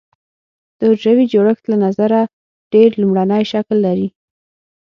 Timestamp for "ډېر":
2.73-2.89